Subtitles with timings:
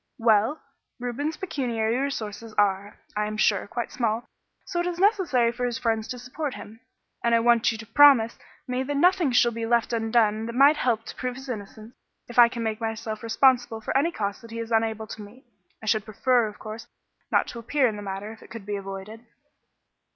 [0.17, 0.59] "Well,
[0.99, 4.25] Reuben's pecuniary resources are, I am sure, quite small,
[4.65, 6.79] so it is necessary for his friends to support him,
[7.23, 10.77] and I want you to promise me that nothing shall be left undone that might
[10.77, 11.93] help to prove his innocence
[12.27, 15.45] if I make myself responsible for any costs that he is unable to meet.
[15.83, 16.87] I should prefer, of course,
[17.31, 19.23] not to appear in the matter, if it could be avoided."